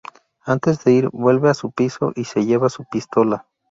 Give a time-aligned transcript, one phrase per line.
[0.47, 3.45] Antes de ir, vuelve a su piso, y se lleva su pistola.